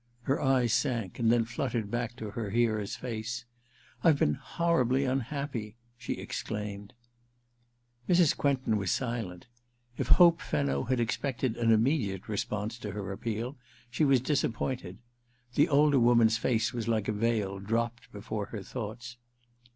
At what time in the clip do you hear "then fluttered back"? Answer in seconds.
1.31-2.15